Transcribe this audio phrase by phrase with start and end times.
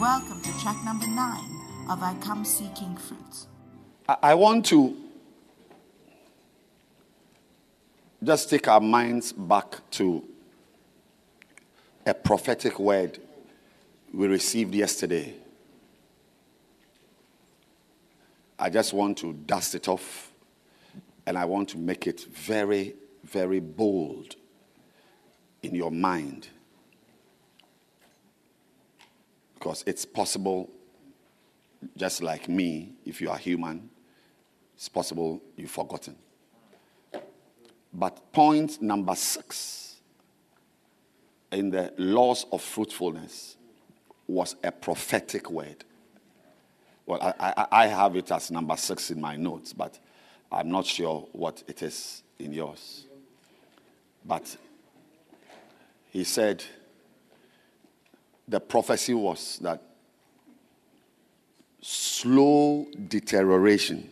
[0.00, 3.46] welcome to track number nine of I Come Seeking Fruit.
[4.08, 4.96] I I want to
[8.22, 10.24] just take our minds back to
[12.04, 13.18] a prophetic word
[14.12, 15.34] we received yesterday.
[18.58, 20.32] I just want to dust it off
[21.26, 24.34] and I want to make it very, very bold
[25.62, 26.48] in your mind.
[29.64, 30.68] Because it's possible,
[31.96, 33.88] just like me, if you are human,
[34.74, 36.16] it's possible you've forgotten.
[37.90, 39.96] But point number six
[41.50, 43.56] in the laws of fruitfulness
[44.26, 45.82] was a prophetic word.
[47.06, 49.98] Well, I, I, I have it as number six in my notes, but
[50.52, 53.06] I'm not sure what it is in yours.
[54.26, 54.58] But
[56.10, 56.62] he said
[58.46, 59.82] the prophecy was that
[61.80, 64.10] slow deterioration.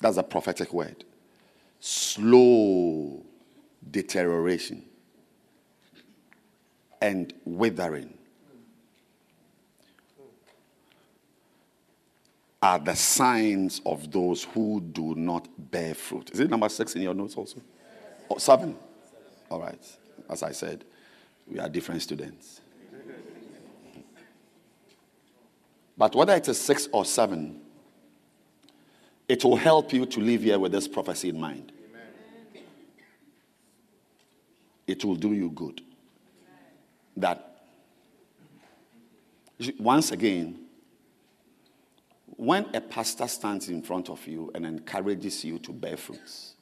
[0.00, 1.04] That's a prophetic word.
[1.80, 3.24] Slow
[3.90, 4.84] deterioration
[7.00, 8.14] and withering
[12.60, 16.30] are the signs of those who do not bear fruit.
[16.32, 17.60] Is it number six in your notes also?
[18.28, 18.76] Oh, seven.
[19.48, 19.78] All right.
[20.28, 20.84] As I said,
[21.50, 22.60] we are different students.
[25.96, 27.60] But whether it is six or seven,
[29.28, 31.72] it will help you to live here with this prophecy in mind.
[34.86, 35.82] It will do you good.
[37.16, 37.62] That,
[39.78, 40.60] once again,
[42.36, 46.54] when a pastor stands in front of you and encourages you to bear fruits,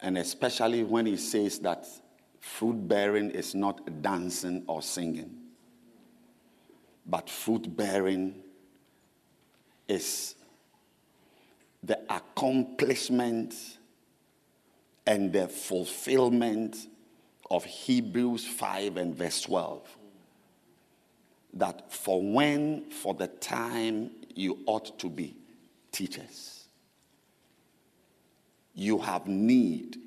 [0.00, 1.86] and especially when he says that
[2.40, 5.30] fruit bearing is not dancing or singing,
[7.06, 8.34] but fruit bearing
[9.88, 10.34] is
[11.82, 13.54] the accomplishment
[15.06, 16.76] and the fulfillment
[17.50, 19.96] of Hebrews 5 and verse 12.
[21.54, 25.36] That for when, for the time you ought to be
[25.90, 26.68] teachers,
[28.74, 29.98] you have need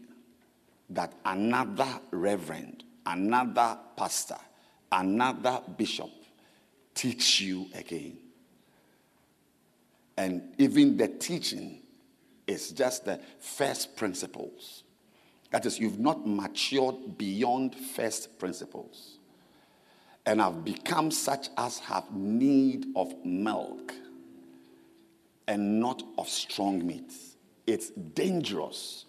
[0.96, 4.38] that another reverend, another pastor,
[4.92, 6.10] another bishop
[6.94, 8.18] teach you again.
[10.18, 11.82] And even the teaching
[12.46, 14.84] is just the first principles.
[15.52, 19.18] That is, you've not matured beyond first principles
[20.26, 23.94] and have become such as have need of milk
[25.48, 27.12] and not of strong meat.
[27.68, 29.06] It's dangerous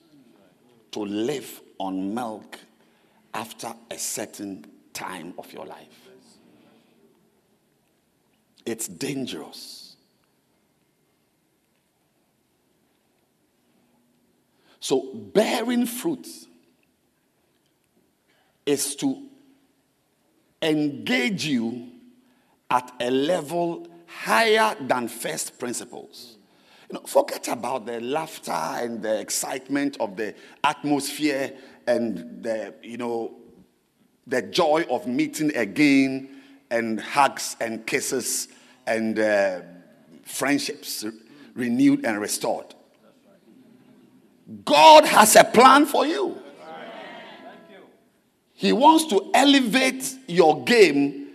[0.92, 2.58] to live on milk
[3.32, 6.08] after a certain time of your life.
[8.64, 9.96] It's dangerous.
[14.80, 16.28] So, bearing fruit
[18.66, 19.22] is to
[20.60, 21.88] engage you
[22.70, 26.36] at a level higher than first principles.
[26.94, 30.32] Know, forget about the laughter and the excitement of the
[30.62, 31.52] atmosphere
[31.88, 33.34] and the, you know,
[34.28, 36.40] the joy of meeting again
[36.70, 38.46] and hugs and kisses
[38.86, 39.62] and uh,
[40.22, 41.04] friendships
[41.54, 42.76] renewed and restored.
[44.64, 46.38] God has a plan for you.
[48.52, 51.32] He wants to elevate your game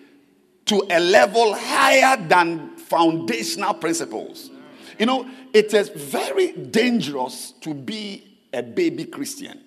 [0.68, 4.52] to a level higher than foundational principles.
[5.00, 9.62] You know, it is very dangerous to be a baby Christian,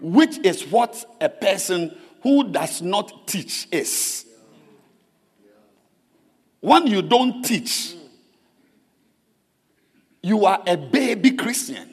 [0.00, 4.24] which is what a person who does not teach is.
[6.60, 7.94] When you don't teach,
[10.22, 11.90] you are a baby Christian.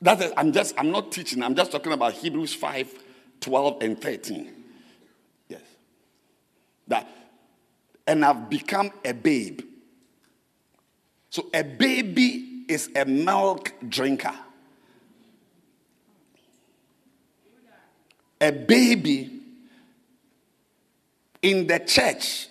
[0.00, 2.94] That is, I'm just, I'm not teaching, I'm just talking about Hebrews 5,
[3.40, 4.52] 12, and 13.
[5.48, 5.60] Yes.
[6.86, 7.17] That,
[8.08, 9.60] and I've become a babe.
[11.28, 14.34] So a baby is a milk drinker.
[18.40, 19.30] A baby
[21.42, 22.48] in the church,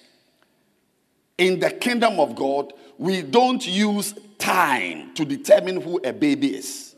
[1.40, 6.96] in the kingdom of God, we don't use time to determine who a baby is.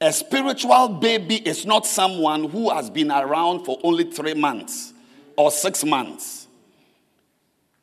[0.00, 4.93] A spiritual baby is not someone who has been around for only three months
[5.36, 6.48] or six months.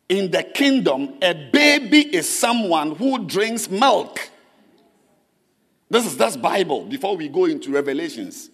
[0.10, 4.32] In the kingdom, a baby is someone who drinks milk
[5.92, 8.50] This is just Bible before we go into Revelations.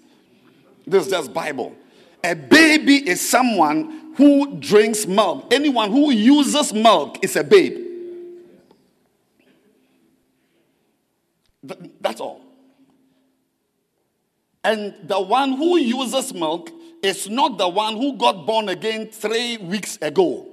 [0.88, 1.76] This is just Bible.
[2.24, 5.54] A baby is someone who drinks milk.
[5.54, 7.78] Anyone who uses milk is a babe.
[12.02, 12.42] That's all.
[14.64, 16.72] And the one who uses milk
[17.04, 20.48] is not the one who got born again three weeks ago.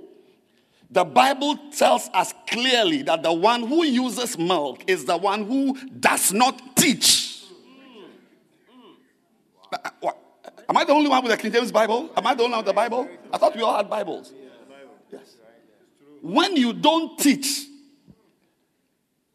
[0.90, 5.76] The Bible tells us clearly that the one who uses milk is the one who
[5.88, 7.42] does not teach.
[9.72, 10.18] Uh, uh, what?
[10.68, 12.10] Am I the only one with the King James Bible?
[12.16, 13.08] Am I the only one with the Bible?
[13.32, 14.32] I thought we all had Bibles.
[15.10, 15.36] Yes.
[16.22, 17.66] When you don't teach,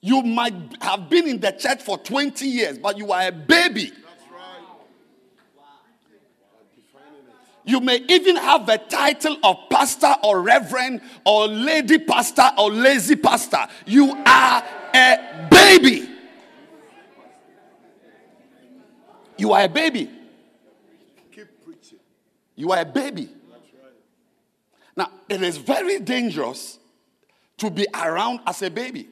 [0.02, 3.92] you might have been in the church for 20 years, but you are a baby.
[7.70, 13.16] You may even have the title of pastor or reverend or lady pastor or lazy
[13.16, 13.68] pastor.
[13.86, 16.10] You are a baby.
[19.38, 20.10] You are a baby.
[21.32, 22.00] Keep preaching.
[22.56, 23.30] You are a baby.
[24.98, 26.80] Now, it is very dangerous
[27.58, 29.10] to be around as a baby.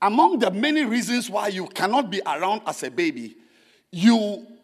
[0.00, 3.36] Among the many reasons why you cannot be around as a baby,
[3.92, 4.55] you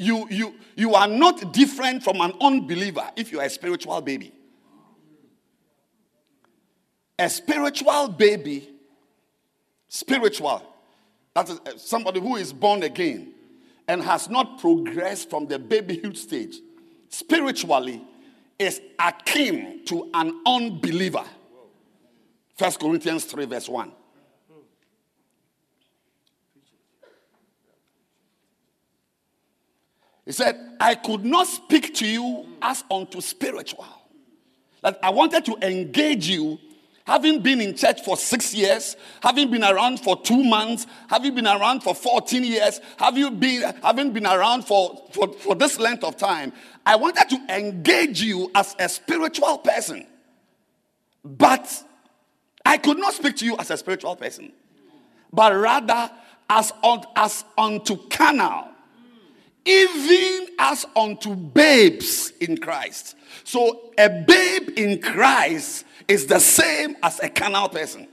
[0.00, 4.32] you, you, you are not different from an unbeliever if you are a spiritual baby.
[7.18, 8.70] A spiritual baby,
[9.88, 10.62] spiritual,
[11.34, 13.34] that is uh, somebody who is born again
[13.86, 16.56] and has not progressed from the babyhood stage,
[17.10, 18.02] spiritually
[18.58, 21.24] is akin to an unbeliever.
[22.56, 23.92] First Corinthians 3, verse 1.
[30.30, 33.84] He said, I could not speak to you as unto spiritual.
[34.80, 36.56] That I wanted to engage you,
[37.04, 38.94] having been in church for six years,
[39.24, 43.74] having been around for two months, having been around for 14 years, have you been,
[43.82, 46.52] having been around for, for, for this length of time.
[46.86, 50.06] I wanted to engage you as a spiritual person.
[51.24, 51.68] But
[52.64, 54.52] I could not speak to you as a spiritual person,
[55.32, 56.08] but rather
[56.48, 56.72] as,
[57.16, 58.69] as unto carnal
[59.64, 63.16] even as unto babes in Christ.
[63.44, 68.08] So a babe in Christ is the same as a carnal person.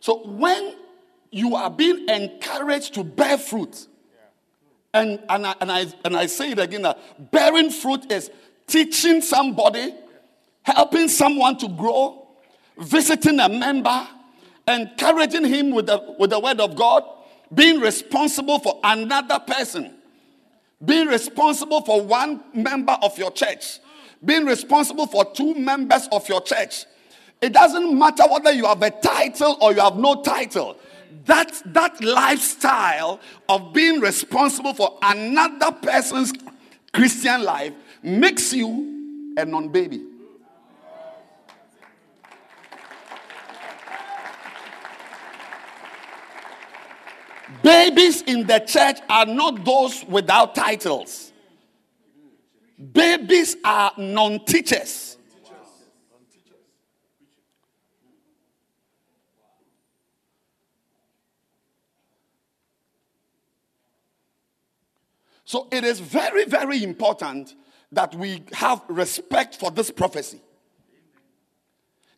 [0.00, 0.76] So when
[1.30, 3.86] you are being encouraged to bear fruit,
[4.92, 8.30] and, and, I, and, I, and I say it again that bearing fruit is
[8.66, 9.94] teaching somebody,
[10.62, 12.26] helping someone to grow,
[12.78, 14.08] visiting a member,
[14.70, 17.04] encouraging him with the, with the word of God,
[17.52, 19.94] being responsible for another person,
[20.84, 23.80] being responsible for one member of your church,
[24.24, 26.84] being responsible for two members of your church.
[27.40, 30.76] It doesn't matter whether you have a title or you have no title.
[31.24, 36.32] That, that lifestyle of being responsible for another person's
[36.92, 40.09] Christian life makes you a non baby.
[47.62, 51.32] Babies in the church are not those without titles.
[52.92, 55.18] Babies are non teachers.
[65.44, 67.56] So it is very, very important
[67.90, 70.40] that we have respect for this prophecy.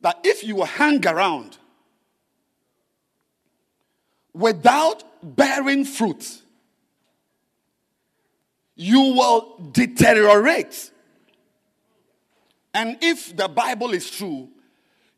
[0.03, 1.57] That if you hang around
[4.35, 6.41] without bearing fruit,
[8.75, 10.91] you will deteriorate.
[12.75, 14.49] And if the Bible is true,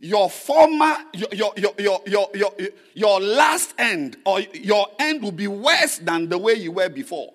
[0.01, 2.53] your former, your, your, your, your, your,
[2.93, 7.33] your, last end or your end will be worse than the way you were before.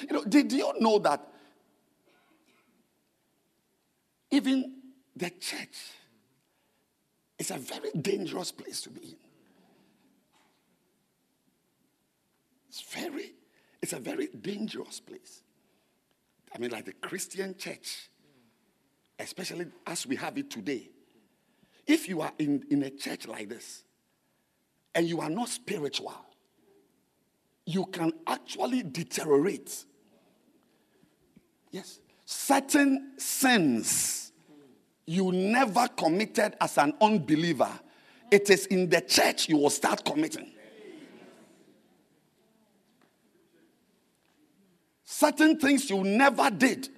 [0.00, 1.24] You know, did you know that
[4.30, 4.76] even
[5.14, 5.76] the church
[7.38, 9.19] is a very dangerous place to be in?
[12.80, 13.34] It's very,
[13.82, 15.42] it's a very dangerous place.
[16.54, 18.08] I mean, like the Christian church,
[19.18, 20.90] especially as we have it today.
[21.86, 23.84] If you are in, in a church like this
[24.94, 26.14] and you are not spiritual,
[27.66, 29.84] you can actually deteriorate.
[31.70, 32.00] Yes.
[32.24, 34.32] Certain sins
[35.06, 37.70] you never committed as an unbeliever,
[38.30, 40.52] it is in the church you will start committing.
[45.10, 46.88] Certain things you never did.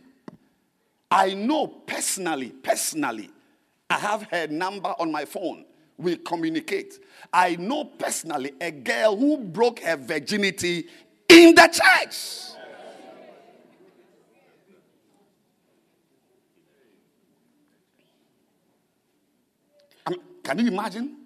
[1.11, 3.31] I know personally, personally,
[3.89, 5.65] I have her number on my phone.
[5.99, 6.99] we communicate.
[7.33, 10.87] I know personally a girl who broke her virginity
[11.29, 12.49] in the church.
[20.43, 21.17] Can you imagine?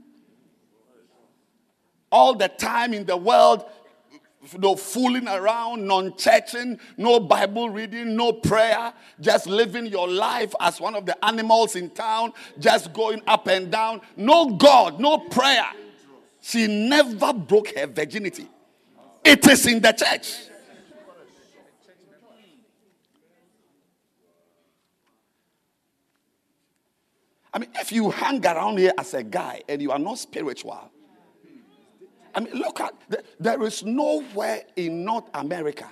[2.12, 3.64] All the time in the world,
[4.58, 10.80] no fooling around, non churching, no Bible reading, no prayer, just living your life as
[10.80, 14.00] one of the animals in town, just going up and down.
[14.16, 15.68] No God, no prayer.
[16.40, 18.48] She never broke her virginity.
[19.24, 20.50] It is in the church.
[27.52, 30.90] I mean, if you hang around here as a guy and you are not spiritual,
[32.36, 32.94] I mean, look at
[33.40, 35.90] there is nowhere in North America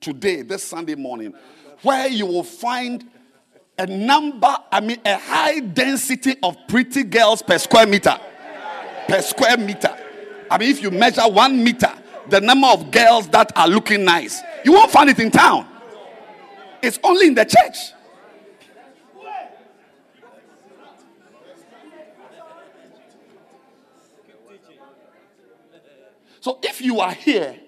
[0.00, 1.34] today, this Sunday morning,
[1.82, 3.04] where you will find
[3.76, 8.16] a number, I mean, a high density of pretty girls per square meter.
[9.08, 9.94] Per square meter.
[10.48, 11.92] I mean, if you measure one meter,
[12.28, 15.66] the number of girls that are looking nice, you won't find it in town.
[16.80, 17.92] It's only in the church.
[26.46, 27.58] So if you are here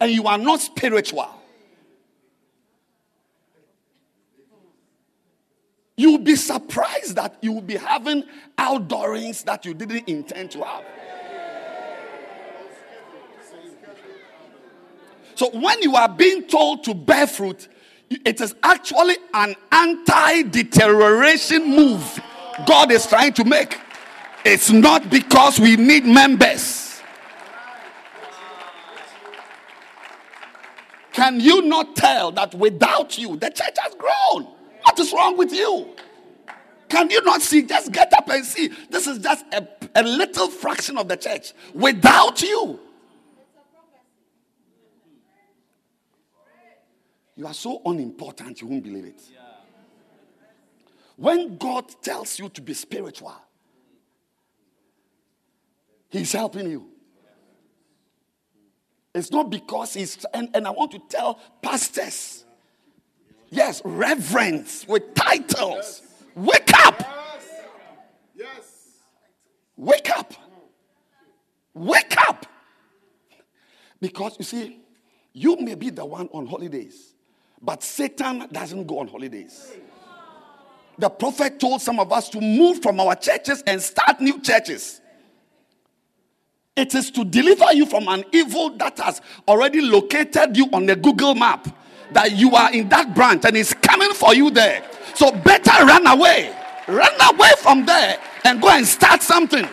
[0.00, 1.28] and you are not spiritual,
[5.96, 8.22] you'll be surprised that you will be having
[8.56, 10.84] outdoorings that you didn't intend to have.
[15.34, 17.66] So when you are being told to bear fruit,
[18.10, 22.20] it is actually an anti deterioration move
[22.64, 23.76] God is trying to make.
[24.44, 26.89] It's not because we need members.
[31.20, 34.44] Can you not tell that without you, the church has grown?
[34.84, 35.94] What is wrong with you?
[36.88, 37.60] Can you not see?
[37.60, 38.70] Just get up and see.
[38.88, 42.80] This is just a, a little fraction of the church without you.
[47.36, 49.20] You are so unimportant, you won't believe it.
[51.16, 53.34] When God tells you to be spiritual,
[56.08, 56.89] He's helping you.
[59.14, 62.44] It's not because he's, and, and I want to tell pastors,
[63.50, 66.02] yes, reverends with titles,
[66.34, 67.02] wake up.
[68.34, 68.98] Yes.
[69.76, 70.32] Wake up.
[71.74, 72.46] Wake up.
[74.00, 74.80] Because you see,
[75.32, 77.14] you may be the one on holidays,
[77.60, 79.72] but Satan doesn't go on holidays.
[80.98, 84.99] The prophet told some of us to move from our churches and start new churches.
[86.76, 90.96] It is to deliver you from an evil that has already located you on the
[90.96, 91.68] Google map.
[92.12, 94.82] That you are in that branch and it's coming for you there.
[95.14, 96.56] So better run away.
[96.88, 99.66] Run away from there and go and start something.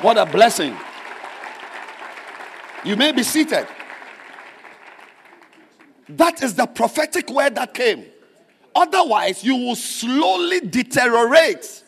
[0.00, 0.76] What a blessing.
[2.84, 3.68] You may be seated.
[6.08, 8.06] That is the prophetic word that came.
[8.74, 11.82] Otherwise, you will slowly deteriorate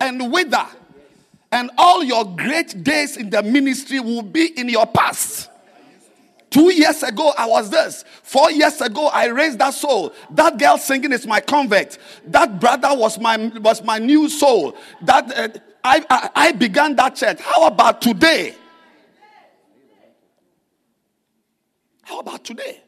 [0.00, 0.66] and wither.
[1.52, 5.50] And all your great days in the ministry will be in your past.
[6.54, 8.04] Two years ago, I was this.
[8.22, 10.12] Four years ago, I raised that soul.
[10.30, 11.98] That girl singing is my convert.
[12.26, 14.76] That brother was my was my new soul.
[15.02, 15.48] That uh,
[15.82, 17.40] I, I I began that church.
[17.40, 18.54] How about today?
[22.02, 22.83] How about today?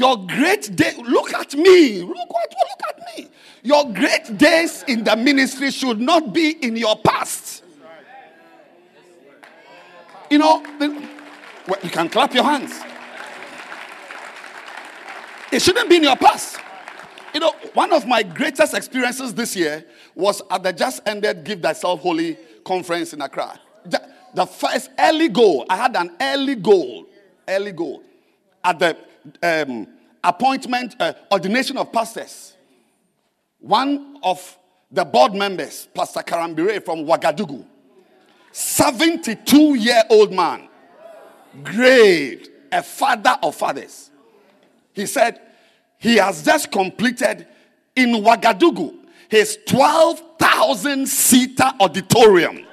[0.00, 2.00] Your great day, look at me.
[2.00, 3.28] Look, what, look at me.
[3.62, 7.62] Your great days in the ministry should not be in your past.
[10.30, 10.64] You know,
[11.68, 12.80] well, you can clap your hands.
[15.52, 16.56] It shouldn't be in your past.
[17.34, 21.60] You know, one of my greatest experiences this year was at the just ended Give
[21.60, 23.60] Thyself Wholly conference in Accra.
[23.84, 24.00] The,
[24.32, 27.04] the first early goal, I had an early goal,
[27.46, 28.02] early goal
[28.64, 28.96] at the
[29.42, 29.86] um,
[30.22, 32.54] appointment, uh, ordination of pastors.
[33.58, 34.58] One of
[34.90, 37.64] the board members, Pastor Karambire from Ouagadougou,
[38.52, 40.68] 72 year old man,
[41.62, 44.10] great, a father of fathers.
[44.92, 45.40] He said
[45.98, 47.46] he has just completed
[47.94, 49.00] in Ouagadougou
[49.30, 52.66] his 12,000 seater auditorium.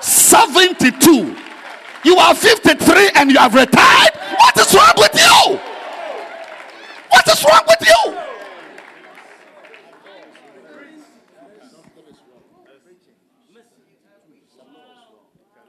[0.00, 1.36] 72.
[2.04, 4.14] You are 53 and you have retired.
[4.38, 5.75] What is wrong with you?
[7.26, 8.18] What is wrong with you?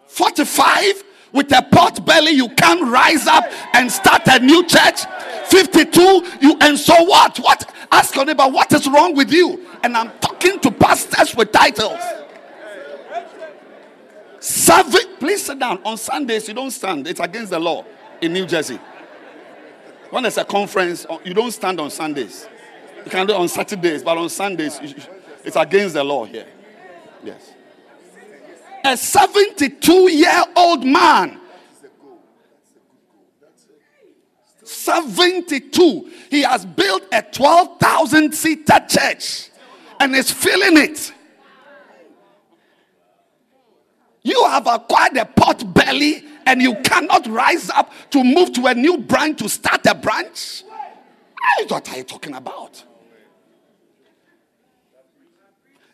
[0.06, 5.06] Forty-five, With a pot belly, you can't rise up and start a new church.
[5.46, 6.02] 52,
[6.42, 7.38] you and so what?
[7.40, 7.74] What?
[7.92, 9.66] Ask your neighbor, what is wrong with you?
[9.84, 12.00] And I'm talking to pastors with titles.
[14.40, 15.82] Seven, please sit down.
[15.84, 17.08] On Sundays, you don't stand.
[17.08, 17.84] It's against the law
[18.22, 18.80] in New Jersey.
[20.10, 22.48] When there's a conference, you don't stand on Sundays.
[23.04, 24.80] You can do it on Saturdays, but on Sundays,
[25.44, 26.48] it's against the law here.
[27.24, 27.54] Yes.
[28.84, 31.40] A 72 year old man.
[34.64, 36.12] 72.
[36.30, 39.50] He has built a 12,000 seater church
[40.00, 41.14] and is filling it.
[44.24, 48.74] You have acquired a pot belly and you cannot rise up to move to a
[48.74, 50.64] new branch to start a branch.
[51.68, 52.84] What are you talking about?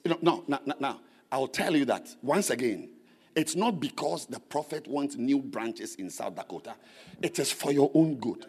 [0.03, 0.99] You know, no, no, no, no.
[1.31, 2.89] I'll tell you that once again,
[3.35, 6.75] it's not because the prophet wants new branches in South Dakota,
[7.19, 8.45] it is for your own good.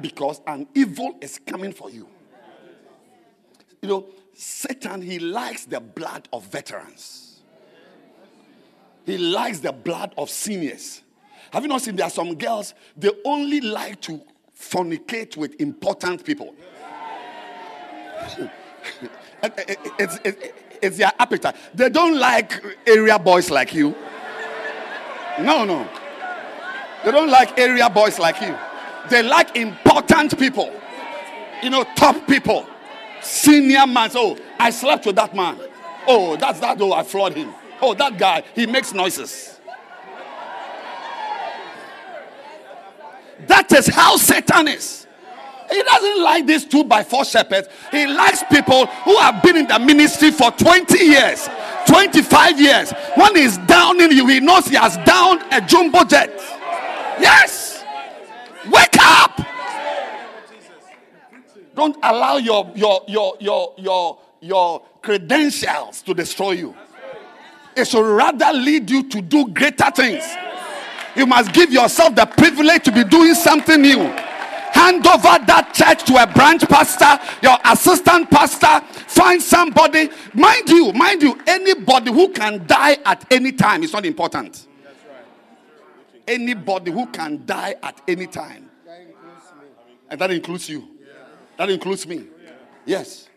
[0.00, 2.08] Because an evil is coming for you.
[3.82, 7.42] You know, Satan, he likes the blood of veterans,
[9.06, 11.02] he likes the blood of seniors.
[11.52, 14.20] Have you not seen there are some girls, they only like to
[14.58, 16.54] fornicate with important people?
[19.42, 20.48] Eh, eh, it's, it's,
[20.82, 21.56] it's their appetite.
[21.74, 23.94] They don't like area boys like you.
[25.40, 25.88] No, no.
[27.04, 28.54] They don't like area boys like you.
[29.08, 30.70] They like important people.
[31.62, 32.66] You know, top people.
[33.22, 34.10] Senior man.
[34.14, 35.58] Oh, I slept with that man.
[36.06, 36.80] Oh, that's that.
[36.80, 37.52] Oh, I floored him.
[37.80, 39.59] Oh, that guy, he makes noises.
[43.46, 45.06] That is how Satan is.
[45.70, 47.68] He doesn't like these two by four shepherds.
[47.92, 51.48] He likes people who have been in the ministry for 20 years,
[51.86, 52.92] 25 years.
[53.16, 56.30] When he's downing you, he knows he has downed a jumbo jet.
[57.20, 57.84] Yes.
[58.70, 59.40] Wake up.
[61.74, 66.74] Don't allow your your your your your your credentials to destroy you.
[67.76, 70.24] It should rather lead you to do greater things.
[71.16, 73.98] You must give yourself the privilege to be doing something new.
[74.72, 78.80] Hand over that church to a branch pastor, your assistant pastor.
[79.08, 80.08] Find somebody.
[80.32, 84.68] Mind you, mind you, anybody who can die at any time is not important.
[86.26, 88.70] Anybody who can die at any time.
[90.08, 90.88] And that includes you.
[91.56, 92.26] That includes me.
[92.86, 93.28] Yes.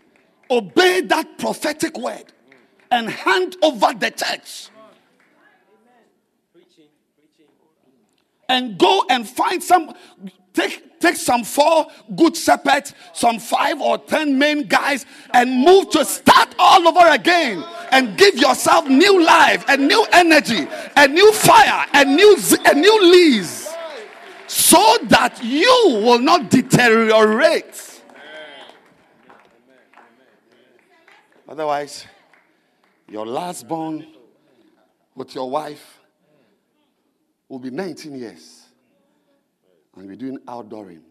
[0.49, 2.25] Obey that prophetic word
[2.91, 4.69] and hand over the church.
[8.53, 9.93] And go and find some
[10.53, 16.05] Take, take some four good shepherds, some five or ten main guys, and move to
[16.05, 17.65] start all over again.
[17.91, 23.11] And give yourself new life, and new energy, a new fire, a new a new
[23.11, 23.73] lease,
[24.45, 28.03] so that you will not deteriorate.
[31.49, 32.05] Otherwise,
[33.07, 34.05] your last born
[35.15, 36.02] with your wife
[37.53, 38.63] will be 19 years
[39.95, 41.01] and we're doing outdooring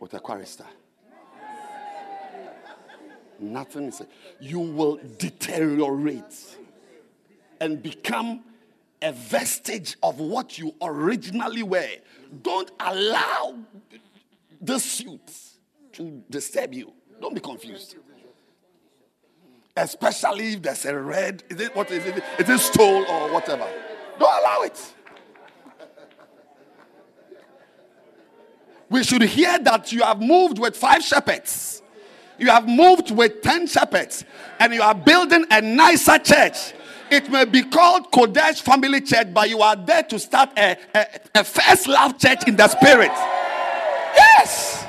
[0.00, 0.64] with a chorister.
[3.38, 4.00] Nothing is.
[4.40, 6.56] You will deteriorate
[7.60, 8.42] and become
[9.02, 11.90] a vestige of what you originally were.
[12.40, 13.58] Don't allow
[14.62, 15.58] the suits
[15.92, 16.90] to disturb you.
[17.20, 17.96] Don't be confused.
[19.76, 22.24] Especially if there's a red, is it what is it?
[22.38, 23.68] Is it stole or whatever?
[24.18, 24.94] Don't allow it.
[28.92, 31.82] We should hear that you have moved with five shepherds,
[32.38, 34.22] you have moved with 10 shepherds,
[34.60, 36.74] and you are building a nicer church.
[37.10, 41.06] It may be called Qodesh Family Church, but you are there to start a, a,
[41.36, 43.10] a first love church in the spirit.
[44.14, 44.84] Yes.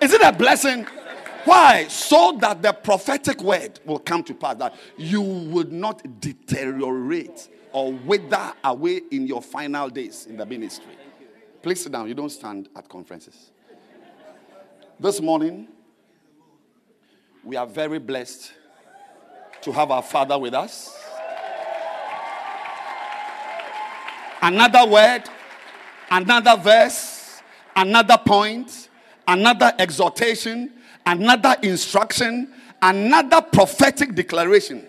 [0.00, 0.86] Is it a blessing?
[1.44, 1.88] Why?
[1.88, 7.92] So that the prophetic word will come to pass, that you would not deteriorate or
[7.92, 10.94] wither away in your final days in the ministry.
[11.64, 12.06] Please sit down.
[12.06, 13.50] You don't stand at conferences.
[15.00, 15.66] This morning,
[17.42, 18.52] we are very blessed
[19.62, 20.94] to have our Father with us.
[24.42, 25.22] Another word,
[26.10, 27.40] another verse,
[27.74, 28.90] another point,
[29.26, 30.70] another exhortation,
[31.06, 34.86] another instruction, another prophetic declaration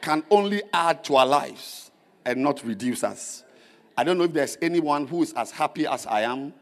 [0.00, 1.90] can only add to our lives
[2.24, 3.42] and not reduce us.
[3.96, 6.52] I don't know if there's anyone who is as happy as I am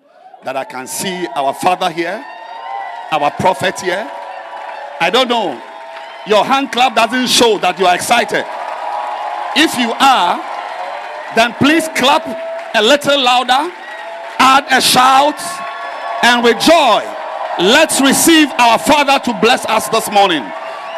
[0.45, 2.25] that I can see our father here,
[3.13, 4.11] our prophet here.
[5.01, 5.61] I don't know.
[6.27, 8.45] Your hand clap doesn't show that you are excited.
[9.57, 10.37] If you are,
[11.35, 12.27] then please clap
[12.75, 13.73] a little louder,
[14.39, 15.41] add a shout,
[16.23, 17.03] and with joy,
[17.59, 20.43] let's receive our Father to bless us this morning.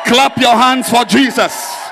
[0.07, 1.90] Clap your hands for Jesus.